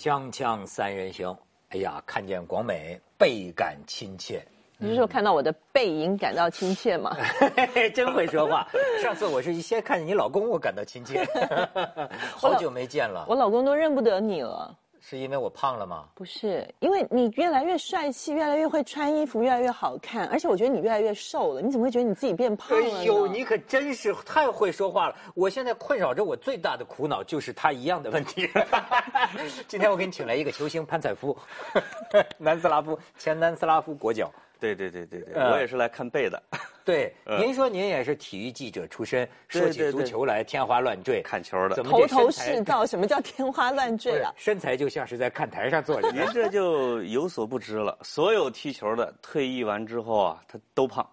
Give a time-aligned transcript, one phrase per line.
[0.00, 1.36] 锵锵三人行，
[1.68, 4.42] 哎呀，看见广美倍感亲切。
[4.78, 7.14] 你是说看到我的背影感到亲切吗？
[7.94, 8.66] 真会说话。
[9.02, 11.22] 上次我是一先看见你老公，我感到亲切。
[12.34, 13.26] 好久没见了。
[13.28, 14.74] 我老公都认不得你了。
[15.00, 16.04] 是因为我胖了吗？
[16.14, 21.62] 不是，因为你越来越帅气，越来越会穿衣服，越来越好看，而且我觉得你越来越瘦了。
[21.62, 22.84] 你怎么会觉得你自己变胖了？
[22.84, 25.16] 哎呦，你可真是太会说话了！
[25.34, 28.48] 我现在困扰着我最大的苦恼就是他一样的问题。
[29.66, 31.36] 今天我给你请来一个球星潘采夫，
[32.38, 34.30] 南斯拉夫前南斯拉夫国脚。
[34.58, 36.42] 对对对对对，我也是来看背的。
[36.90, 42.84] 对，您说您也是体育记者出身，说起足球来天花乱坠，看球的，头头是道。
[42.84, 44.32] 什么叫天花乱坠啊？
[44.36, 46.10] 身材就像是在看台上坐着。
[46.10, 51.08] 您这就有所不知了，所有踢球的退役完之后啊，他都胖，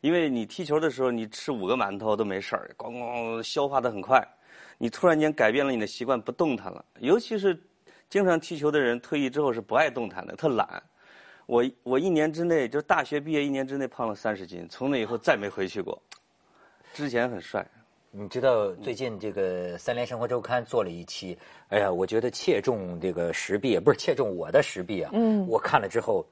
[0.00, 4.24] 因为你踢球的时候，你吃五个馒头都没事儿，咣咣消化的很快。
[4.78, 7.60] 你突然间改变了你的习惯，不动弹了，尤其是
[8.08, 10.80] 经常踢球的人，退役之后是不爱动弹的，特懒。
[11.46, 16.00] 我我一年之内就是大学毕业一年之内胖了三十斤，从那以后再没回去过。
[16.92, 17.66] 之前很帅，
[18.10, 21.36] 你知道最近这个《三联生活周刊》做了一期，
[21.68, 25.10] 哎呀，我觉得切中这个时弊，不是切中我的时弊啊。
[25.12, 25.46] 嗯。
[25.46, 26.24] 我看了之后，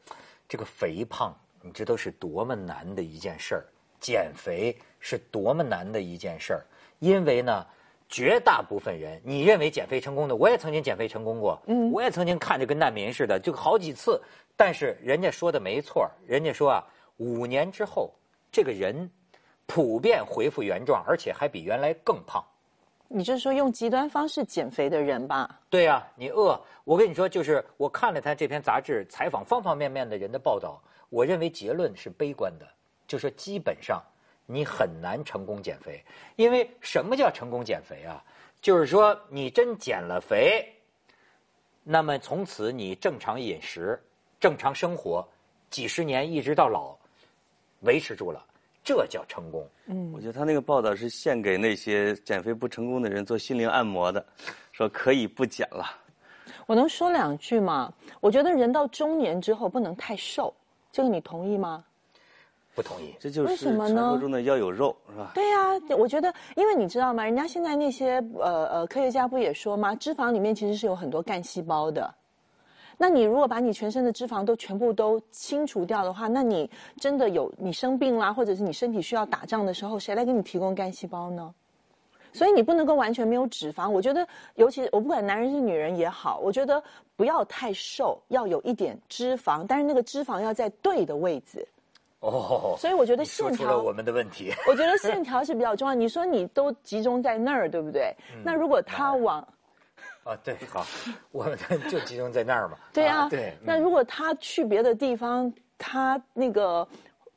[0.48, 3.64] 这个肥胖，你知道是多么难的一件事儿，
[4.00, 6.64] 减肥是多么难的一件事儿，
[7.00, 7.66] 因为呢，
[8.08, 14.18] 绝大部分人，你认为减肥成功的，我也曾经减肥成功过，嗯，我也曾经看着跟难民似的，就好几次。
[14.56, 16.86] 但是人家说的没错，人家说啊，
[17.16, 18.12] 五年之后，
[18.50, 19.10] 这个人
[19.66, 22.44] 普遍恢复原状，而且还比原来更胖。
[23.08, 25.60] 你就是说用极端方式减肥的人吧？
[25.68, 32.66] 对呀，你饿，我跟你说，就是我看了他这篇杂志采访方方面面的人的报道，我认为结论是悲观的，
[33.06, 34.02] 就说基本上
[34.46, 36.02] 你很难成功减肥，
[36.36, 38.22] 因为什么叫成功减肥啊？
[38.62, 40.72] 就是说你真减了肥，
[41.82, 44.02] 那么从此你正常饮食。
[44.42, 45.24] 正常生活，
[45.70, 46.96] 几十年一直到老，
[47.82, 48.44] 维持住了，
[48.82, 49.64] 这叫成功。
[49.86, 54.26] 嗯，我觉得他那个报道是献给那些减肥不成功的人做心灵按摩的，
[54.72, 55.96] 说可以不减了。
[56.66, 57.92] 我能说两句吗？
[58.20, 60.52] 我觉得人到中年之后不能太瘦，
[60.90, 61.84] 这个你同意吗？
[62.74, 63.14] 不同意。
[63.20, 65.30] 这就是传说中的要有肉，是吧？
[65.36, 67.22] 对呀，我觉得，因为你知道吗？
[67.22, 69.94] 人家现在那些呃呃科学家不也说吗？
[69.94, 72.12] 脂肪里面其实是有很多干细胞的。
[72.98, 81.52] 那你如果把你全身的脂肪都全部都清除掉的话，那你真的有你生病啦，或者是你身体需要打仗的时候，谁来给你提供干细胞呢？
[82.34, 83.90] 所以你不能够完全没有脂肪。
[83.90, 86.82] 我觉得，尤其我不管男人是女人也好，我觉得
[87.14, 91.66] 不要太瘦，要有一点脂肪，但是那个脂肪要在对的位置。
[92.20, 94.50] 哦，所以我觉得线条我们的问题。
[94.66, 95.92] 我觉得线条是比较重要。
[95.92, 98.14] 你说你都集中在那儿，对不对？
[98.42, 99.46] 那如果它往
[100.24, 100.86] 啊，对，好，
[101.32, 101.58] 我们
[101.90, 102.78] 就集中在那儿嘛。
[102.94, 103.52] 对啊，对。
[103.60, 106.86] 那如果他去别的地方，他那个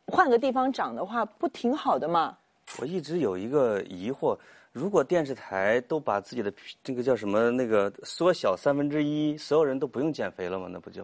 [0.06, 2.38] 换个地方长的话，不挺好的吗？
[2.80, 4.38] 我一直有一个疑惑：
[4.72, 6.54] 如果电视台都把自己的
[6.84, 10.68] 这个叫什么那个缩小三分之一，所有人都不用减肥了吗？
[10.72, 11.04] 那不就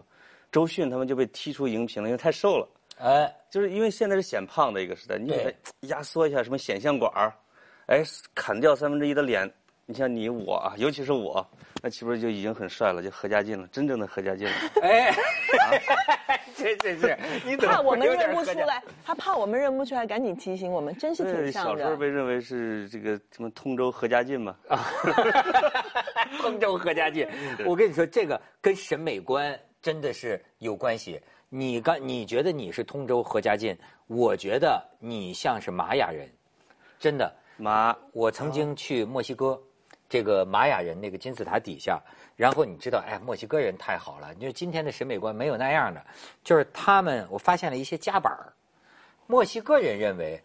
[0.52, 2.68] 周迅他们就被踢出荧屏了，因为太瘦了。
[2.98, 7.32] 哎，就是因为现在是显胖的一个时代，你给他压缩一下什么显像管儿，
[7.86, 8.04] 哎，
[8.36, 9.52] 砍掉三分之一的脸。
[9.84, 11.44] 你像你我啊，尤其是我，
[11.82, 14.54] 那岂不是就已经很帅了，就何家劲了，真正的何家劲了。
[14.80, 15.12] 哎，
[16.56, 21.72] 这这这，你怕我们认不出来，他怕我们认不出来，赶紧提醒我们，真是挺像的。
[21.72, 24.56] 小时候被认为是这个什么通州何家劲嘛？
[24.68, 24.86] 啊，
[26.40, 27.28] 通州何家劲，
[27.66, 31.20] 我跟你说，这个跟审美观真的是有关系。
[31.48, 33.76] 你刚你觉得你是通州何家劲，
[34.06, 36.26] 我觉得你像是玛雅人，
[36.98, 37.30] 真的。
[37.58, 39.60] 玛，我曾经去墨西哥，
[40.12, 41.98] 这个玛雅人那个金字塔底下，
[42.36, 46.04] 然后你知道，哎，墨西哥人太好了，你说今天的审美观没有那样的，
[46.44, 48.52] 就是他们，我发现了一些夹板儿。
[49.26, 50.38] 墨西哥人认为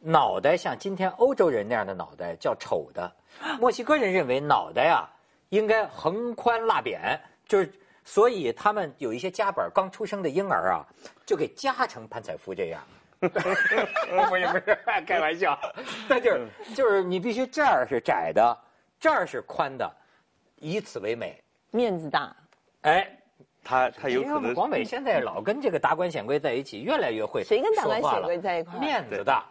[0.00, 3.12] 脑袋像今天欧洲人那样的脑袋叫丑的，
[3.60, 5.06] 墨西哥人认为脑袋呀
[5.50, 7.70] 应该横宽拉扁，就是
[8.04, 10.86] 所以他们有一些夹板，刚出生的婴儿啊
[11.26, 12.82] 就给夹成潘采夫这样。
[13.20, 15.58] 不是不是，开玩笑，
[16.08, 18.58] 那就是就是你必须这儿是窄的，
[19.02, 19.92] 这儿是宽的，
[20.60, 21.36] 以此为美，
[21.72, 22.32] 面子大。
[22.82, 23.04] 哎，
[23.64, 24.54] 他他有可能。
[24.54, 29.44] 广美现在老跟这个达官显贵在一起，越来越会谁跟达官显贵在一块面子大，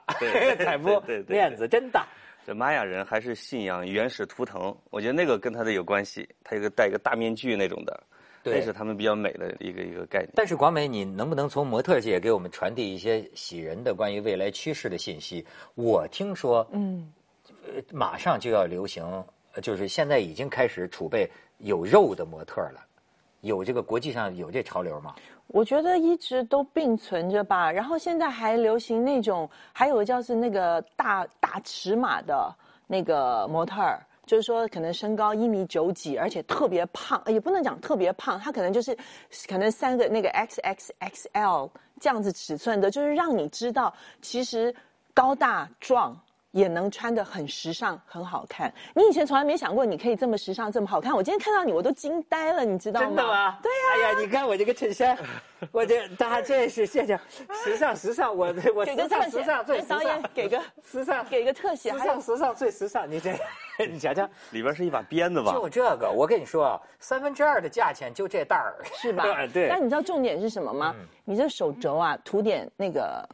[0.64, 2.08] 采夫面子真大。
[2.48, 6.26] 这玛雅人还是信仰原始图腾，我觉得那个跟他的有关系。
[6.46, 8.04] 他有个戴一个大面具那种的。
[8.44, 10.30] 这是他们比较美的一个一个概念。
[10.34, 15.46] 但是广美，你能不能从模特界给我们传递一些喜人的关于未来趋势的信息？
[15.76, 17.12] 我听说，嗯，
[17.92, 19.26] 马上就要流行呃
[19.62, 22.86] 就是现在已经开始储备有肉的模特了？
[23.42, 25.16] 有这个国际上有这潮流吗？
[25.48, 27.72] 我觉得一直都并存着吧。
[27.72, 32.56] 然后现在还流行那种，还有叫是那个大大尺码的
[32.86, 33.82] 那个模特，
[34.28, 38.96] 就是说可能身高一米九几，而且特别胖，也不能讲特别胖，他可能就是
[39.50, 41.70] 可能三个那个 XXXL
[42.00, 44.74] 这样子尺寸的，就是让你知道其实
[45.16, 46.16] 高大壮。
[46.52, 48.72] 也能穿得很时尚，很好看。
[48.94, 51.16] 你以前从来没想过你可以这么时尚，这么好看。
[51.16, 53.08] 我今天看到你，我都惊呆了，你知道吗？
[53.08, 53.60] 真的吗？
[53.64, 55.18] 对呀、哎呀，你看我这个衬衫，
[55.72, 57.18] 我这大家这是谢谢，
[57.64, 63.34] 时尚时尚，我 我时尚给个特写时尚最时导演，给个时尚给个特写，时尚时尚最时尚，你这
[63.88, 65.54] 你瞧瞧，里边是一把鞭子吧？
[65.54, 69.24] 就这个，我跟你说啊，三分之二的价钱就这袋儿，是吧？
[69.54, 70.94] 对，但你知道重点是什么吗？
[71.24, 73.28] 你这手肘啊，涂点那个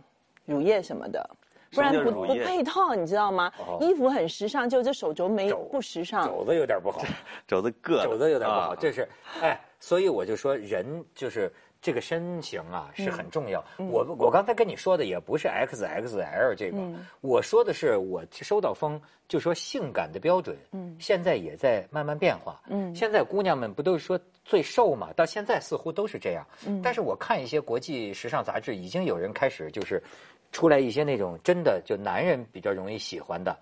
[0.46, 1.30] 乳液什么的，
[1.72, 3.52] 不然不不配套，你知道吗？
[3.60, 6.28] 哦衣服很时尚，就这手肘没不时尚。
[6.28, 7.02] 肘子有点不好。
[7.48, 9.08] 肘子硌，肘子有点不好，啊这是
[9.42, 13.64] 哎，所以我就说人就是这个身形啊是很重要。
[13.78, 16.78] 我我刚才跟你说的也不是 XXL 这个，
[17.22, 20.58] 我说的是我收到风就说性感的标准，
[21.00, 22.62] 现在也在慢慢变化。
[22.96, 25.14] 现在姑娘们不都是说最瘦嘛？
[25.14, 26.46] 到现在似乎都是这样。
[26.82, 30.02] 但是我看一些国际时尚杂志，已经有人开始就是
[30.52, 33.56] 出来一些那种真的就男人比较容易喜欢的，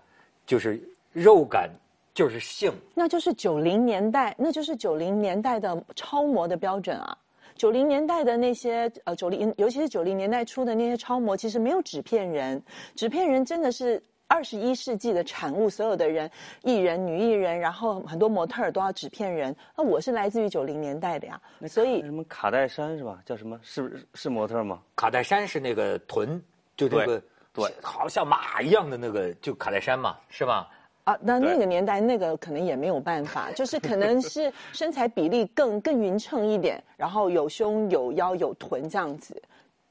[0.45, 1.69] 就是肉感，
[2.13, 2.71] 就是性。
[2.93, 7.17] 那就是九零年代，那就是九零年代的超模的标准啊。
[7.55, 12.61] 九零年代的那些呃，九零尤其是九零年代初的那些超模，其实没有纸片人，
[12.95, 15.69] 纸片人真的是二十一世纪的产物。
[15.69, 16.29] 所有的人，
[16.63, 19.55] 艺人、女艺人，然后很多模特儿都要纸片人。
[19.77, 23.21] 那我是来自于九零年代的呀，所以什么卡戴珊是吧？
[23.25, 23.57] 叫什么？
[23.63, 24.81] 是是模特吗？
[24.93, 26.41] 卡戴珊是那个臀，
[26.75, 27.21] 就这个对
[27.53, 30.67] 对好像马一样的那个，就卡戴珊嘛，是吧？
[31.05, 39.41] 啊，那那个年代那个可能也没有办法，就是可能是 身材比例更更匀称一点，然后有胸有腰有臀这样子。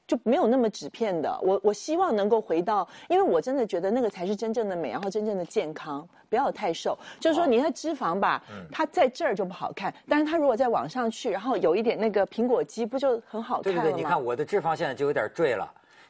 [0.07, 6.95] 就没有那么纸片的，我我希望能够回到，因为我真的觉得那个才是真正的美，然后真正的健康，不要太瘦。
[7.19, 13.83] 就是说，你的脂肪吧，它在这儿就不好看，但是它如果再往上去，然后有一点那个苹果肌，不就很好看了吗？
[13.83, 15.67] 对对对，你看我的脂肪现在就有点坠了。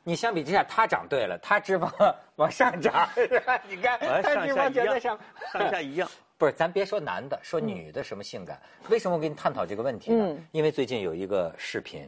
[0.07, 1.91] 你相比之下，他长对了，他脂肪
[2.37, 3.59] 往上涨，是吧？
[3.67, 5.19] 你看哎他脂肪上下一样全在上，
[5.51, 6.07] 上下一样。
[6.37, 8.61] 不是，咱别说男的，说女的什么性感？
[8.89, 10.27] 为什么我跟你探讨这个问题呢？
[10.29, 12.07] 嗯因为最近有一个视频，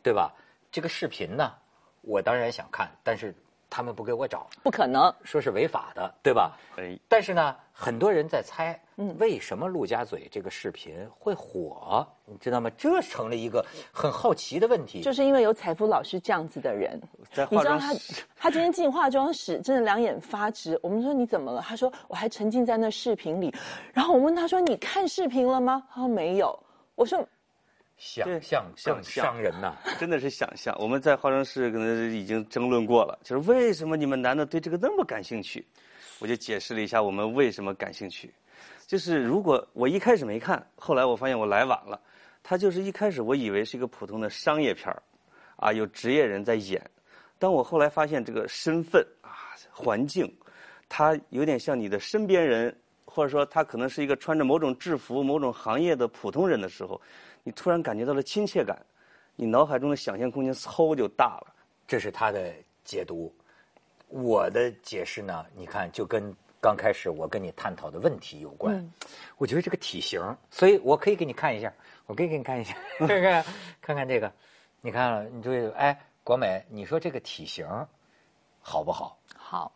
[0.00, 0.32] 对吧？
[0.70, 1.52] 这个视频呢，
[2.02, 3.34] 我当然想看，但是
[3.74, 5.12] 他们不给我找，不可能。
[5.24, 6.56] 说是违法的，对吧？
[6.76, 12.06] 哎，但是呢，很多人在猜，嗯为什么陆家嘴这个视频会火？
[12.24, 12.70] 你知道吗？
[12.78, 15.00] 这成了一个很好奇的问题。
[15.00, 17.00] 就是因为有采夫老师这样子的人，
[17.32, 20.78] 在你知道他化妆室， 他今天进化妆室，真的两眼发直。
[20.80, 21.60] 我们说你怎么了？
[21.60, 23.52] 他说我还沉浸在那视频里。
[23.92, 25.82] 然后我问他说你看视频了吗？
[25.92, 26.56] 他说没有。
[26.94, 27.26] 我说
[28.06, 30.76] 想对象更想象伤人呐、 真的是想象。
[30.78, 35.66] 我们在化妆室可能已经争论过了，就是为什么你们男的对这个那么感兴趣？
[36.18, 38.32] 我就解释了一下我们为什么感兴趣。
[38.86, 41.98] 就是如果我一开始没看，后来我发现我来晚了。
[42.42, 45.02] 他就是一开始我以为是一个普通的商业片儿，
[45.56, 46.78] 啊，有职业人在演。
[47.38, 49.32] 当我后来发现这个身份啊、
[49.70, 50.30] 环境，
[50.90, 57.00] 它有点像你的身边人，或者说他可能是一个穿着某种制服、某种行业的普通人的时候，
[57.44, 58.76] 你突然感觉到了亲切感，
[59.36, 61.54] 你脑海中的想象空间嗖就大了。
[61.86, 63.32] 这是他的解读。
[64.08, 68.90] 我的解释呢，你看就跟刚开始我跟你探讨的问题有关。
[69.36, 70.20] 我觉得这个体型，
[70.50, 71.72] 所以我可以给你看一下，
[72.06, 73.44] 我可以给你看一下， 看看
[73.82, 74.32] 看看这个，
[74.80, 77.66] 你看了，你就哎，国美，你说这个体型
[78.60, 79.18] 好不好？
[79.36, 79.70] 好，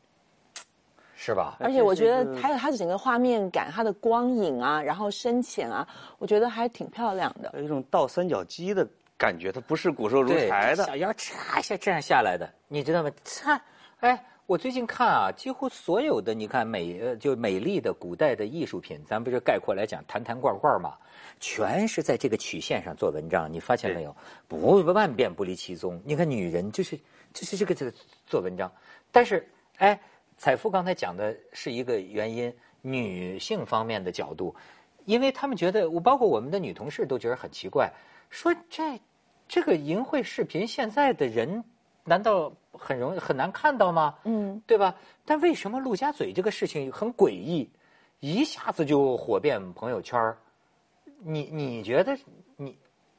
[1.20, 1.56] 是吧？
[1.58, 5.86] 而且我觉得还有它的整个画面感，它的光影啊，然后深浅啊，
[6.18, 7.50] 我觉得还挺漂亮的。
[7.56, 8.86] 有一种倒三角肌的
[9.18, 10.84] 感觉，它不是骨瘦如，柴的。
[10.86, 13.10] 小腰嚓一下这样下来的，你知道吗？
[13.24, 13.58] 嚓，
[13.98, 20.94] 哎，我最近看啊，几乎所有的你看美呃就美丽的古代的艺术品，咱不是概括来讲坛坛罐罐嘛，
[21.40, 24.16] 全是在这个曲线上做文章，你发现没有？
[24.46, 26.00] 不万变不离其宗。
[26.04, 26.96] 你看女人就是
[27.34, 27.92] 就是这个这个
[28.24, 28.70] 做文章，
[29.10, 29.44] 但是
[29.78, 30.00] 哎，
[30.38, 34.54] 采夫刚才讲的是一个原因，女性方面的角度，
[35.04, 37.92] 因为他们觉得，我包括我们的女同事都觉得很奇怪，
[38.30, 38.98] 说这
[39.48, 41.62] 这个淫秽视频现在的人
[42.04, 44.14] 难道很容易很难看到吗？
[44.24, 44.94] 嗯，对吧？
[45.24, 47.68] 但为什么陆家嘴这个事情很诡异，
[48.20, 50.38] 一下子就火遍朋友圈儿
[51.20, 52.16] 你你觉得
[52.56, 52.78] 你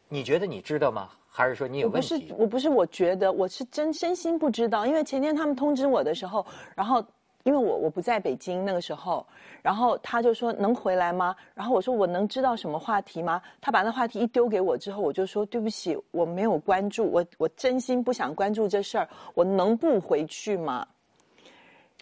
[0.10, 1.10] 你觉得你知道吗？
[1.28, 2.20] 还是说你有我不是？
[2.38, 6.44] 我不是我觉得我是真真心不知道，因为前天他们通知我的时候，
[6.76, 7.02] 然后
[7.44, 9.26] 因为我我不在北京那个时候，
[9.62, 11.36] 然后他就说能回来吗？
[11.54, 13.40] 然后我说我能知道什么话题吗？
[13.62, 20.86] 他把那话题一丢给我之后，我就说对不起，我没有关注，我我真心不想关注这事儿，我能不回去吗？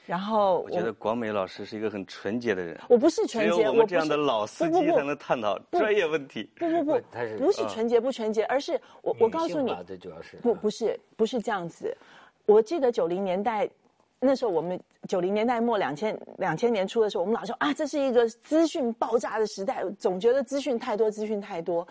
[0.07, 6.49] 然后我觉得广美老师是一个很纯洁的人，我不是纯洁，只有我们这样的老司机才能探讨专业问题。
[6.55, 11.93] 不不不，他是不是纯洁不纯洁，而是我我告诉你女性吧，这主要是不不是不是这样子。
[12.45, 13.69] 我记得九零年代
[14.21, 21.85] 那时候，我们九零年代末两千两千年初的时候，我们老说啊，这是一个资讯爆炸的时代，总觉得资讯太多，资讯太多。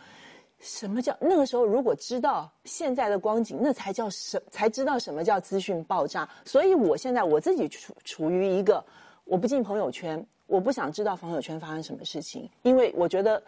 [0.67, 1.65] 什么叫那个时候？
[1.65, 6.29] 如果知道现在的光景，那才叫什才知道什么叫资讯爆炸。
[6.45, 8.85] 所以我现在我自己处处于一个
[9.25, 13.41] 我不进朋友圈，我不想知道朋友圈发生什么事情，因为我觉得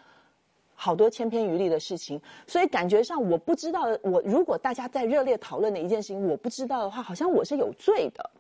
[0.75, 3.83] 好多千篇一律的事情，所以感觉上我不知道。
[4.03, 8.31] 我如果大家在热烈讨论的一件事情，我不知道的话，好像我是有罪的。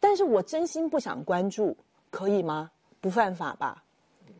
[0.00, 1.76] 但是我真心不想关注，
[2.10, 2.68] 可以吗？
[3.00, 3.84] 不犯法吧？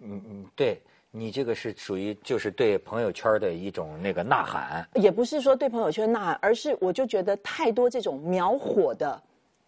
[0.00, 4.86] 嗯嗯对你这个是属于就是对朋友圈的一种那个呐喊。
[4.94, 9.20] 也不是说对朋友圈呐喊，而是我就觉得太多这种秒火的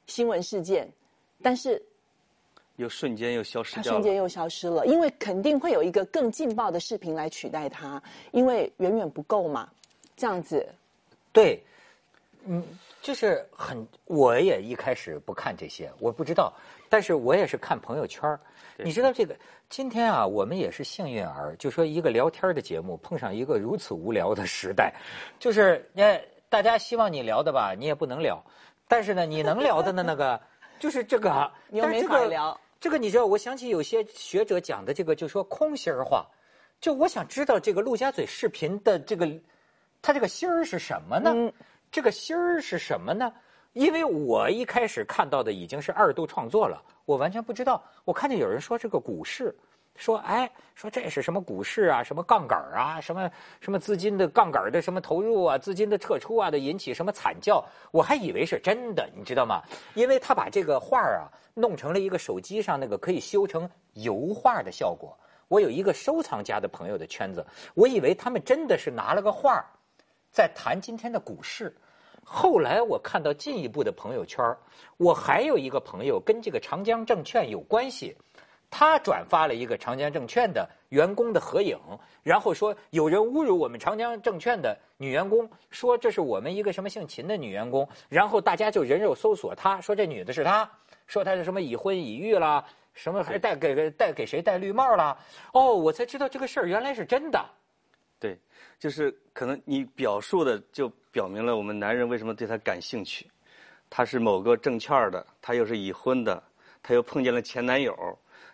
[0.07, 0.89] 新闻事件，
[1.43, 1.83] 但是
[2.77, 3.99] 又瞬间又消失它掉了。
[3.99, 9.69] 瞬间又消失了，因为肯定会有一个更劲爆的视频来取代它，因为远远不够嘛。
[10.17, 10.69] 这样子，
[11.33, 11.63] 对，
[12.45, 12.63] 嗯，
[13.01, 16.53] 就是很，我也一开始不看这些，我不知道，
[16.91, 18.39] 但是我也是看朋友圈儿。
[18.77, 19.35] 你知道这个，
[19.69, 24.93] 今天啊，我们也是幸运儿，就说一个聊天的节目碰上一个如此无聊的时代，
[25.39, 28.43] 就是呃，大家希望你聊的吧，你也不能聊，
[28.89, 30.41] 但是呢，你能聊的呢，那个
[30.81, 32.61] 就是这个，你又没但这个法聊。
[32.81, 36.27] 这个你知道，我想起有些学者讲的这个，就说空心儿话，
[36.81, 39.29] 就我想知道这个陆家嘴视频的这个，
[40.03, 41.31] 它这个心儿是什么呢？
[41.33, 41.53] 嗯。
[41.93, 43.33] 这个心儿是什么呢？
[43.73, 47.83] 因为我一开始看到的已经是二度创作了，我完全不知道。
[48.05, 49.57] 我看见有人说这个股市，
[49.95, 59.63] 说哎，说这是什么股市啊，什么杠杆啊，什么什么资金的杠杆的什么投入啊，资金的撤出啊的引起什么惨叫，我还以为是真的，你知道吗？
[59.95, 65.17] 因为他把这个画啊弄成了一个手机上那个可以修成油画的效果。
[65.47, 69.65] 我有一个收藏家的朋友的圈子，我以为他们真的是拿了个画儿
[70.33, 71.73] 在谈今天的股市。
[72.25, 74.45] 后来我看到进一步的朋友圈，
[74.97, 78.17] 我还有一个朋友跟这个长江证券有关系，
[78.71, 81.77] 他转发了一个长江证券的员工的合影，
[82.23, 90.71] 然后说有人侮辱我们长江证券的女员工，说这是我们一个什么姓秦的女员工，然后大家就人肉搜索她，说这女的是她，
[91.09, 95.19] 说她是什么已婚已育啦，什么还戴给给戴给谁戴绿帽啦，
[95.53, 97.45] 哦，我才知道这个事儿原来是真的。
[98.21, 98.39] 对，
[98.79, 103.27] 就是可能你表述的就表明了我们男人为什么对他感兴趣。
[103.89, 106.41] 他是某个证券的，他又是已婚的，
[106.81, 107.93] 他又碰见了前男友。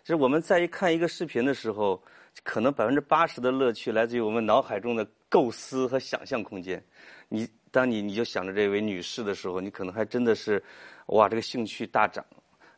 [0.03, 2.01] 就是我们在一看一个视频的时候，
[2.43, 6.83] 可能百分之八十的乐趣来自于我们脑海中的构思和想象空间。
[7.27, 10.63] 你当你你就想着这位女士的时候，你可能还真的是，
[11.07, 12.25] 哇，这个兴趣大涨。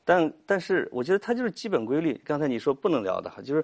[0.03, 2.19] 但但是我觉得它就是基本规律。
[2.25, 3.63] 刚才你说不能聊的哈，就是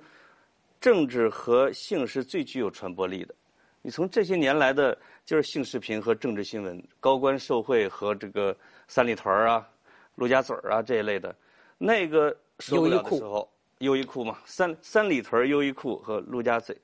[0.86, 3.34] 政治和性是最具有传播力的。
[3.82, 8.56] 你从这些年来的就是性视频和政治新闻、高官受贿和这个
[8.88, 9.68] 三里屯儿啊、
[10.14, 11.36] 陆家嘴儿啊这一类的，
[11.80, 16.78] 那个受不了的时候，优衣库嘛，三三里屯儿优衣库和陆家嘴。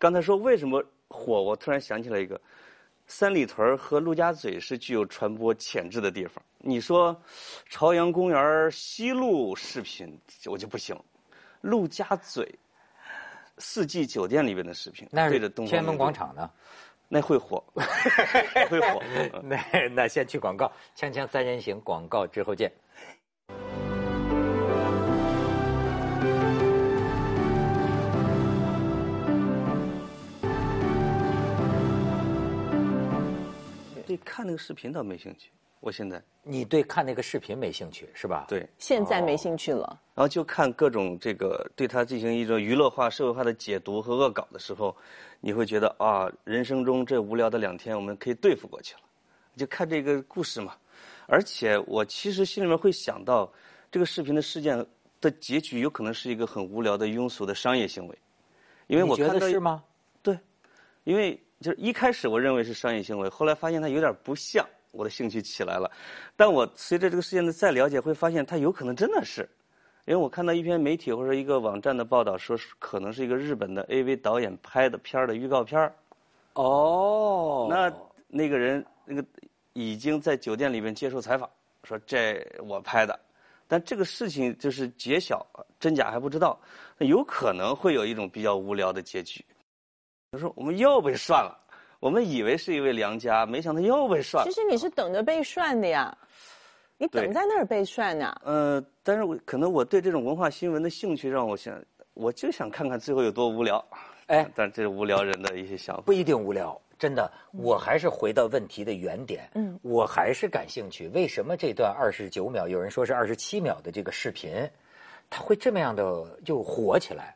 [0.00, 2.40] 刚才说为什么火，我突然想起来一个，
[3.06, 6.42] 三里屯儿和陆家嘴是具有传播潜质的地方。
[6.58, 7.16] 你说
[7.68, 11.00] 朝阳公园西路视频，我就不行。
[11.60, 12.52] 陆家嘴
[13.58, 16.50] 四季酒店里边的视频，那对着东天安门广场呢。
[17.10, 17.64] 那会火，
[18.68, 19.02] 会火。
[19.32, 22.70] 嗯那那先去广告，锵锵三人行，广告之后见。
[34.06, 40.00] 对看那个视频倒没兴趣，我现在你对看那个视频没兴趣是吧？，对，现在没兴趣了。
[40.14, 44.96] 然后就看各种这个对他进行一种娱乐化、社会化的解读和恶搞的时候，
[45.40, 49.00] 你会觉得啊，人生中这无聊的两天我们可以对付过去了，
[49.56, 50.74] 就看这个故事嘛。
[51.26, 53.52] 而且我其实心里面会想到，
[53.90, 54.84] 这个视频的事件
[55.20, 58.18] 的结局有可能是一个很无聊的庸俗的商业行为，
[58.86, 59.84] 因为我看到得是吗？
[60.22, 60.36] 对，
[61.04, 64.66] 因为就是一开始我认为是商业行为，后来发现它有点不像，
[64.98, 65.88] 我的兴趣起来了。
[66.36, 69.48] 但我随着这个事件的再了解，会发现它有可能真的是，
[70.04, 75.94] 因为我看到一篇媒体或者一个网站的报道，说是可能是一个日本的 AV 导演拍的片儿的预告片儿
[76.54, 77.92] 哦那
[78.26, 79.24] 那个人那个
[79.74, 81.48] 已经在酒店里面接受采访，
[81.84, 83.18] 说这我拍的，
[83.68, 85.46] 但这个事情就是揭晓，
[85.78, 86.58] 真假还不知道，
[86.98, 89.44] 那有可能会有一种比较无聊的结局。
[90.32, 91.56] 他说我们又被涮了，
[92.00, 94.50] 我们以为是一位良家，没想到又被涮了。
[94.50, 96.16] 其实你是等着被涮的呀，
[96.96, 98.34] 你等在那儿被涮呢。
[98.44, 101.74] 呃，但是我可能我对这种文化新闻的兴趣让我想，
[102.14, 103.84] 我就想看看最后有多无聊。
[104.26, 106.02] 哎，但这是无聊人的一些想法。
[106.02, 109.48] 不一定无聊，真的，我还是回到问题的原点。
[109.54, 114.52] 嗯，我还是感兴趣，为什么这段二十九秒，有人说是二十七秒的这个视频，
[115.30, 117.34] 它会这么样的就火起来？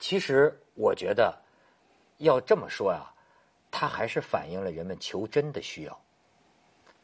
[0.00, 1.32] 其实我觉得，
[2.18, 3.08] 要这么说呀、
[3.72, 6.00] 它还是反映了人们求真的需要，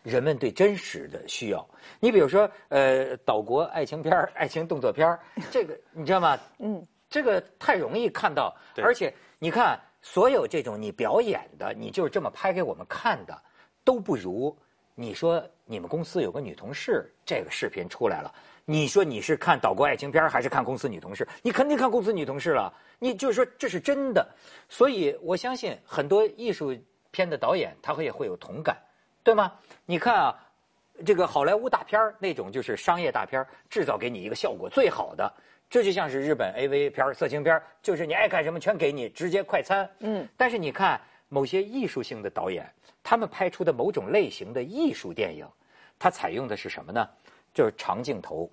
[0.03, 1.67] 人们对真实的需要。
[1.99, 5.19] 你比如说，呃，岛国爱情片儿、爱情动作片儿，
[5.51, 6.39] 这个你知道吗？
[6.59, 13.43] 嗯，这个太容易看到，而且你看，所有这种你表演的，你就是这么拍给我们看的，
[13.83, 14.55] 都不如
[14.95, 18.33] 你说你们公司有个女同事，这个视频出来了，
[18.71, 21.27] 你说你是看岛国爱情片儿还是看公司女同事？
[21.41, 22.71] 你肯定看公司女同事了。
[22.99, 24.29] 你就是说这是真的，
[24.69, 26.77] 所以我相信很多艺术
[27.11, 28.77] 片的导演他会也会有同感，
[29.23, 29.51] 对吗？
[29.87, 30.39] 你看啊，
[31.07, 35.33] 这个好莱坞大片儿那种就是商业大片儿，制造给你一个效果最好的，
[35.71, 39.89] 这就像是日本 AV 片儿、色情片儿，就是你爱看什么全给你，直接快餐。
[40.01, 42.71] 嗯，但是你看某些艺术性的导演，
[43.03, 45.49] 他们拍出的某种类型的艺术电影，
[45.99, 47.09] 它采用的是什么呢？
[47.55, 48.49] 就是长镜头、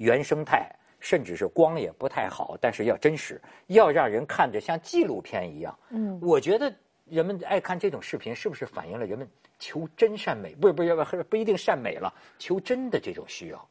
[0.00, 0.66] 原生态，
[0.98, 5.78] 甚至是光也不太好，但是要真实，要让人看着像纪录片一样。
[5.90, 9.28] 嗯，我觉得人们爱看这种视频，是不是反映了人们
[9.58, 10.54] 求真善美？
[10.54, 13.68] 不是不是不不一定善美了，求真的这种需要。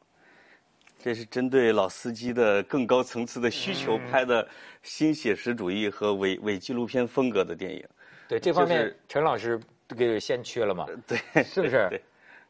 [1.02, 4.46] 这是针对老司机的更高层次的需求拍的
[4.82, 7.84] 新写实主义和伪伪纪录片风格的电影。
[8.28, 9.58] 对这方面就是，陈老师
[9.96, 10.86] 给先驱了嘛？
[11.06, 12.02] 对，是不是对，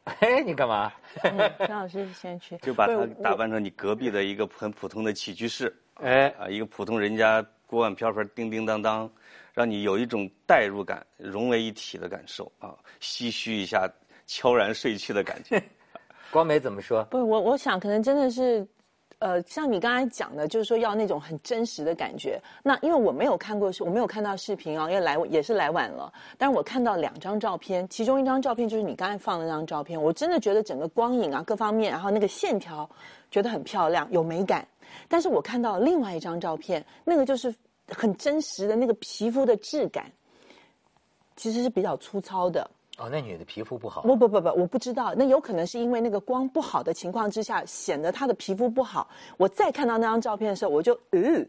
[0.03, 0.91] 哎，你干嘛？
[1.23, 9.09] 嗯陈老师先去，就把它打扮成你隔壁的一个很普通的起居室哎，啊，一个普通人家锅碗瓢盆叮叮当当，
[9.53, 13.87] 让你有一种代入感、融为一体的感受啊，唏嘘一下
[14.25, 15.61] 悄然睡去的感觉。
[16.31, 17.03] 光美怎么说？
[17.05, 18.65] 不是我，我想可能真的是，
[19.21, 22.41] 呃，像你刚才讲的，就是说要那种很真实的感觉。
[22.63, 26.11] 那因为我没有看过，我没有看到视频啊，因为来也是来晚了。
[26.39, 32.89] 但是我看到两张照片，其中一张照片就是你刚才放的那张照片，我真的觉得整个光影啊各方面，然后那个线条
[33.29, 34.67] 觉得很漂亮，有美感。
[35.07, 37.53] 但是我看到另外一张照片，那个就是
[37.89, 40.11] 很真实的那个皮肤的质感，
[41.35, 42.67] 其实是比较粗糙的。
[43.01, 44.03] 哦，那女的皮肤不好。
[44.03, 49.09] 不不不不，我不知道，那有可能是因为那个光不好的情况之下，显得她的皮肤不好。
[49.37, 51.47] 我再看到那张照片的时候，我就嗯，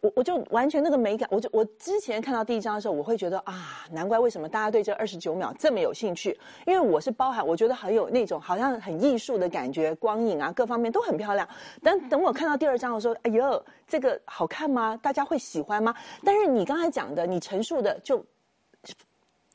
[0.00, 11.46] 我我就完全那个美感，我就我之前看到第一张的时候，我会觉得啊，难怪为什么大家对这二十九秒这么有兴趣，因为我是包含我觉得很有那种好像很艺术的感觉，光影啊各方面都很漂亮。
[11.82, 14.98] 但等我看到第二张的时候，哎呦，这个好看吗？
[15.02, 15.94] 大家会喜欢吗？
[16.24, 18.24] 但是你刚才讲的，你陈述的就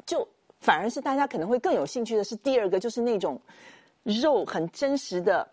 [0.06, 0.28] 就
[0.60, 3.40] 反而是大家可能会更有兴趣的是第二个，就是那种
[4.04, 5.48] 肉很真实的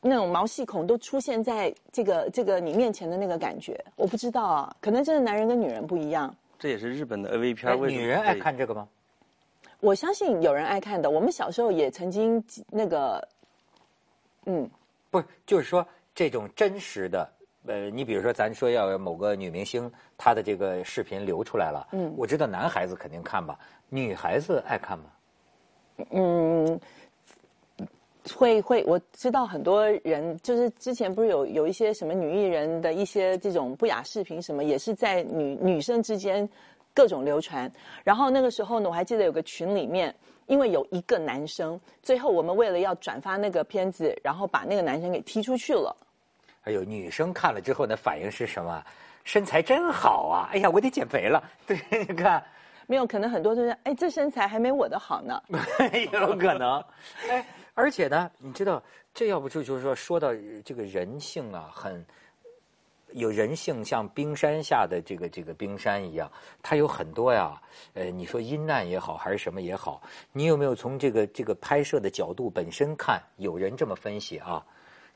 [0.00, 3.82] 那种毛细孔都出现在这个这个你面前的那个感觉。
[3.96, 6.34] 我不知道啊，可能真的男人跟女人不一样。
[6.58, 8.88] 这也是日本的 AV 片哎儿为什么女人爱看这个吗？
[9.80, 11.10] 我相信有人爱看的。
[11.10, 13.28] 我们小时候也曾经那个，
[14.46, 14.70] 嗯，
[15.10, 17.30] 不是，就是说这种真实的，
[17.66, 25.04] 呃，你比如说咱说要某个女明星，她的这个视频流出来了，嗯我知道男孩子肯定看吧，女孩子爱看吗？
[26.10, 26.80] 嗯，
[28.36, 36.46] 会会，我知道很多人就是之前不是有有一些什么女艺人的一些这种不雅视频什么，也是在女女生之间
[36.92, 37.70] 各种流传。
[38.02, 40.14] 然后那个时候呢，我还记得有个群里面，
[40.46, 45.96] 因为有一个男生，最后我们为了要转发那个片子，然后把那个男生给踢出去了。
[46.64, 48.82] 还有女生看了之后呢，反应是什么？
[49.22, 50.48] 身材真好啊！
[50.50, 51.42] 哎呀，我得减肥了。
[51.66, 52.42] 对，你看，
[52.86, 55.42] 没有，可能很多都是，哎，这身材还没我的好呢。
[56.10, 56.82] 有可能。
[57.28, 60.30] 哎，而且呢，你知道，这要不就就是说，说到
[60.64, 62.02] 这个人性啊，很
[63.12, 66.30] 有人性，像冰山下的这个这个冰山一样，
[66.62, 67.60] 它有很多呀。
[67.92, 73.22] 呃，你说阴暗也好，还是什么也好，你有没有从这个这个拍摄的角度本身看？
[73.36, 74.64] 有人这么分析啊，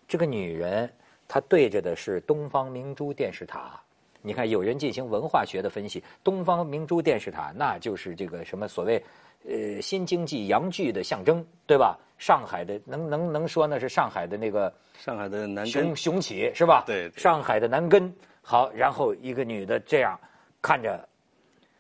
[0.07, 0.91] 这个女人
[1.29, 3.81] 她对着的是东方明珠电视塔。
[4.21, 9.01] 你看，有人进行文化学的分析，东方明珠电视塔那就是这个什么所谓，
[9.47, 11.97] 呃，新经济洋剧的象征，对吧？
[12.19, 16.83] 上海的能能能说那是上海的那个上海的南雄根雄起是吧？
[16.85, 18.13] 对对上海的南根。
[18.43, 20.19] 好，然后一个女的这样
[20.61, 21.09] 看着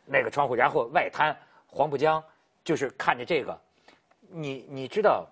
[0.06, 2.22] 那个窗户，然后外滩黄浦江，
[2.62, 3.58] 就是看着这个，
[4.30, 5.28] 你你知道，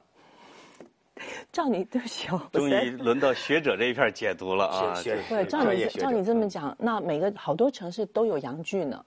[1.53, 4.95] 照你对不起哦，终于轮到学者这一片解读了啊！
[4.97, 9.05] 学不是照你照你这么讲，那每个好多城市都有洋剧呢，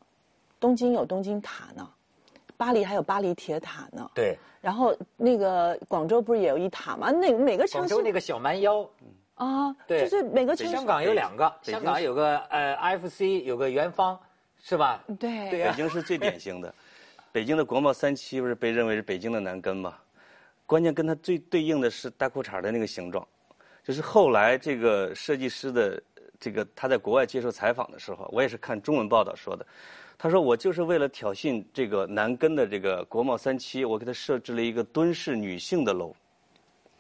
[0.60, 1.88] 东京有东京塔呢，
[2.58, 4.10] 巴黎还有巴黎铁塔呢。
[4.16, 7.12] 对，然后那个广州不是也有一塔吗？
[7.12, 8.88] 那每个城市广州那个小蛮腰，
[9.36, 14.20] 啊，对就是每个城市香港有两个，北京香港有个呃 IFC，有个元芳，
[14.62, 15.04] 是吧？
[15.20, 16.74] 对对啊北京是最典型的，
[17.32, 19.94] 北京的国贸三期不是被认为是北京的南根嘛？
[20.70, 23.28] 关键跟它最对应的是大裤衩的那个形状，
[23.84, 26.00] 就是后来这个设计师的
[26.40, 29.66] 这个他在国外接受采访的时候，我也是看中文报道说的，
[30.16, 36.16] 他说我就是为了挑衅这个南根的这个国贸三期，我给他设置了一个蹲式女性的楼。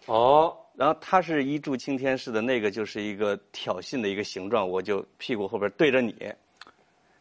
[0.07, 6.33] 哦，然后他是一柱擎天式的那个，就是一个挑衅的一个形状，我就屁股后边对着你。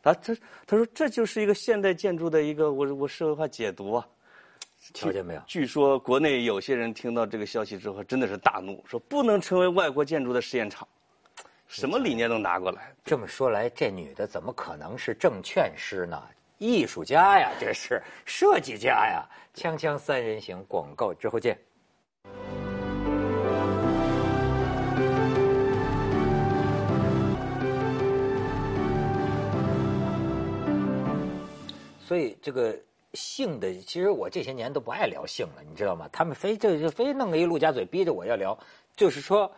[0.03, 0.35] 啊，这
[0.67, 4.09] 他说这就是一个现代建筑的一个我我社会化解读啊。
[4.95, 5.43] 瞧见没有？
[5.47, 10.87] 据说国内有些人听到这个消息之后，真的是大怒，说不能成为外国建筑的试验场，
[11.67, 12.95] 什么理念都拿过来。
[13.05, 16.23] 这么说来，这女的怎么可能是证券师呢？
[16.59, 19.25] 艺术家呀，这是设计家呀！
[19.55, 21.57] 锵锵三人行，广告之后见。
[32.01, 32.75] 所以这个
[33.15, 36.09] 性的，其实我这些年都不爱聊性了，你知道吗？
[36.13, 38.57] 他们非这就非弄个一陆家嘴逼着我要聊，
[38.95, 39.51] 就是说，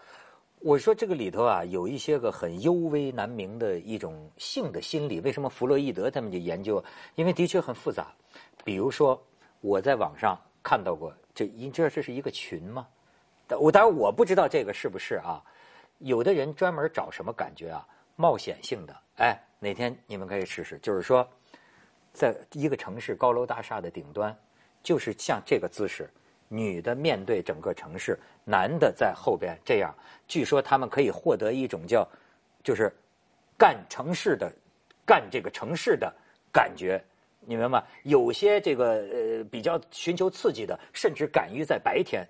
[0.61, 5.21] 我说这个里头啊，有一些个很幽微难明的一种性的心理。
[5.21, 6.83] 为什么弗洛伊德他们就研究？
[7.17, 8.15] 因为的确很复杂。
[8.63, 9.21] 比如说，
[9.61, 12.87] 我在网上看到过，这你知道这是一个群吗？
[13.59, 15.43] 我当然我不知道这个是不是啊。
[15.99, 17.85] 有的人专门找什么感觉啊？
[18.15, 18.97] 冒险性的。
[19.17, 21.29] 哎，哪天你们可以试试，就是说。
[22.13, 24.37] 在一个城市高楼大厦的顶端，
[24.83, 26.09] 就是像这个姿势，
[26.49, 29.95] 女的面对整个城市，男的在后边这样。
[30.27, 32.07] 据说他们可以获得一种叫，
[32.63, 32.93] 就是
[33.57, 34.51] 干城市的，
[35.07, 36.13] 干这个城市的
[36.53, 37.03] 感觉，
[37.41, 37.85] 你明白吗？
[38.03, 42.27] 有些这个呃比较寻求刺激的，甚至敢于在白天，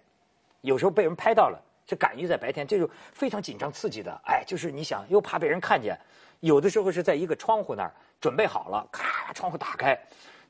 [0.60, 4.20] 有时候被人拍到了，就敢于在白天，这就非常紧张刺激的。
[4.24, 5.98] 哎，就是你想又怕被人看见，
[6.40, 7.92] 有的时候是在一个窗户那儿。
[8.20, 9.98] 准备好了，咔，窗户打开，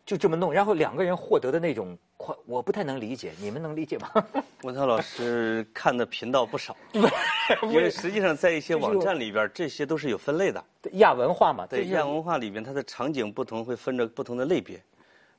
[0.04, 4.10] 就这么弄，然后两个人获得的那种快，我不太能理解，你们能理解吗？
[4.64, 6.76] 文涛老师看的频道不少，
[7.62, 10.64] 因为实际上在一些网站里边，这些都是有分类的。
[10.94, 14.82] 亚文化嘛，对，亚文化里边它的场景不同，会分着不同的类别，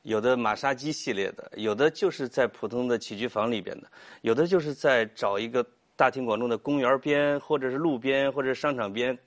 [0.03, 3.87] 有的马杀鸡系列的，有的就是在普通的起居房里边的，
[4.21, 5.65] 有的就是在找一个
[5.97, 9.17] 大庭广众的公园边，或者是路边，或者商场边，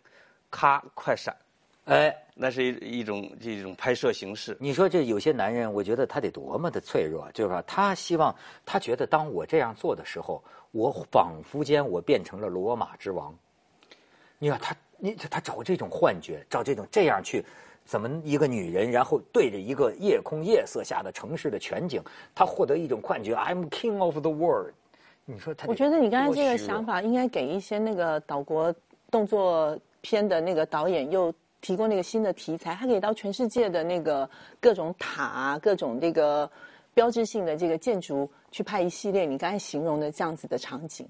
[0.55, 1.35] 咔，快闪。
[1.87, 4.57] 哎，那是一一种这种拍摄形式。
[4.61, 7.63] 你说这有些男人，我觉得他得多么的脆弱，就是吧？
[7.67, 13.35] 他希望，他觉得当我这样做的时候，我仿佛间我变成了罗马之王。
[14.39, 17.45] 你看他，你他找这种幻觉，找这种这样去，
[17.85, 22.03] 怎么一个女人，然后对着一个夜空夜色下的城市的全景，
[22.35, 24.73] 他获得一种幻觉，I'm king of the world。
[25.27, 25.67] 你说他？
[25.67, 28.75] 我觉得你刚才这个想法应该给一些那个岛国
[29.11, 31.35] 动作片的那个导演又。
[31.67, 34.29] 提供那个新的题材，他可以到全世界的那个
[34.61, 36.51] 各种塔、各种这个
[36.93, 41.09] 标志性的这个建筑去拍一系列你刚才形容的这样子的场景。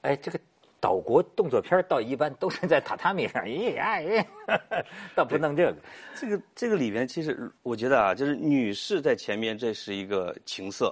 [0.00, 0.40] 哎，这个
[0.80, 4.24] 岛国动作片倒一般都是在榻榻米上，咦呀，
[5.14, 5.76] 倒不弄这个。
[6.14, 10.88] 这个这个里边其实我觉得啊，就是女士在前面，这是一个情色；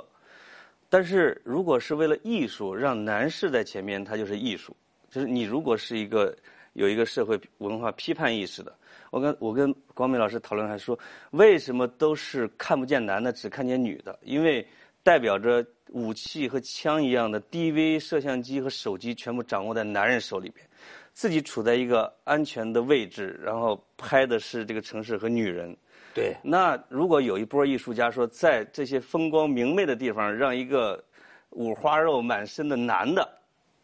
[0.91, 4.77] 但是如果是为了艺术，让男士在前面，它就是艺术。
[5.11, 6.37] 就是你如果是一个。
[6.79, 8.73] 有一个社会文化批判意识的，
[9.11, 10.97] 我跟我跟光明老师讨论还说，
[11.33, 14.17] 为什么都是看不见男的，只看见女的？
[14.23, 14.65] 因为
[15.03, 20.65] 代表着武器和枪一样的 DV 摄像机和手机全部掌握在男人手里边，
[21.13, 25.77] 自己处在一个安全的位置，然后拍的是这个城市和女人。
[26.15, 26.33] 对。
[26.45, 31.03] 那如果有一波艺术家说，在这些风光明媚的地方，让一个
[31.51, 33.29] 五花肉满身的男的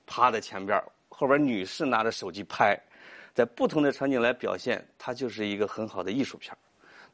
[0.06, 0.80] 趴在前边。
[1.16, 2.76] 后边女士拿着手机拍，
[3.32, 6.52] 在不同的场景来表现，它就是一个很好的艺术片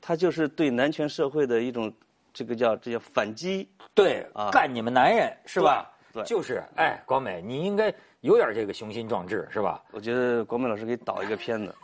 [0.01, 1.93] 它就是对男权社会的一种，
[2.33, 3.69] 这个叫这叫反击。
[3.95, 5.93] 对，啊干你们男人是吧？
[6.15, 9.85] 对，就是哎，广美，你应该有点这个雄心壮志是吧？
[9.93, 11.75] 我觉得广美老师可以导一个片子，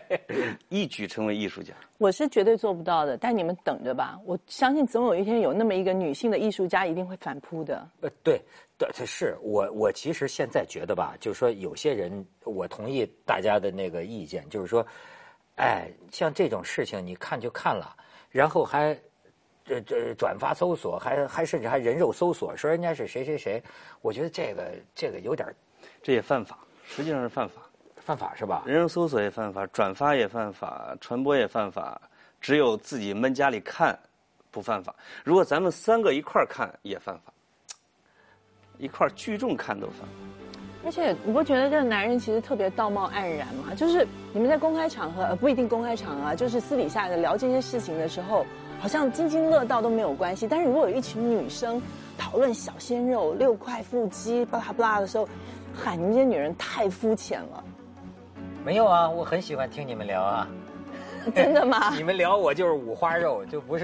[0.70, 1.74] 一举成为艺术家。
[1.98, 7.86] 我是绝对做不到的，但你们等着吧，我相信总有一天有那么一个女性的艺术家一定会反扑的。
[8.00, 8.40] 呃，对。
[8.80, 14.86] 对，是我我其实现在觉得吧，就是说有些人，我同意大家的那个意见，就是说，
[15.56, 17.94] 哎，像这种事情你看就看了，
[18.30, 18.98] 然后还
[19.66, 23.62] 这这转发搜索，还还甚至还人肉搜索，说人家是谁谁谁，
[24.00, 25.46] 我觉得这个这个有点
[26.02, 27.60] 这也犯法，实际上是犯法。
[27.96, 28.64] 犯法是吧？
[28.66, 32.00] 人肉搜索也犯法，转发也犯法，传播也犯法，
[32.40, 33.96] 只有自己闷家里看
[34.50, 34.96] 不犯法。
[35.22, 37.32] 如果咱们三个一块儿看也犯法，
[38.80, 40.06] 一块聚众看都犯法。
[40.82, 43.74] 而且你不觉得这个男人其实特别道貌岸然吗？
[43.76, 48.46] 就是你们在公开场合，呃，不一定公开场合啊，就是私底下的聊这些事情的时候，
[48.80, 50.48] 好像津津乐道都没有关系。
[50.48, 51.80] 但是如果有一群女生
[52.16, 55.28] 讨论小鲜肉、六块腹肌、巴拉巴拉的时候，
[55.74, 57.62] 喊你们这些女人太肤浅了，
[58.64, 60.48] 没有啊，我很喜欢听你们聊啊。
[61.36, 61.92] 真的吗？
[61.94, 63.78] 你们聊我就是五花肉，就不是。